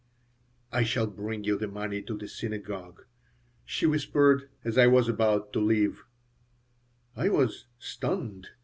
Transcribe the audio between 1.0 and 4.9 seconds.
bring you the money to the synagogue," she whispered as I